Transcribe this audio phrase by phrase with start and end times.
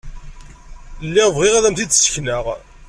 [1.07, 2.45] Lliɣ bɣiɣ ad am-t-id-ssekneɣ.